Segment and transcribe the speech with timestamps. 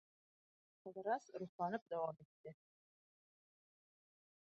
[0.85, 2.57] Ҡыҙырас рухланып дауам итте.